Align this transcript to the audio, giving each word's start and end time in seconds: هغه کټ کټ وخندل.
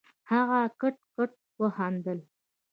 هغه 0.31 0.59
کټ 0.81 0.95
کټ 1.15 1.31
وخندل. 1.61 2.19